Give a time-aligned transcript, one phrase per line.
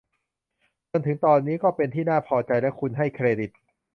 [0.91, 3.51] จนถึงตอนนี้ก็เป็นที่น่าพอใจและคุณให้เครดิต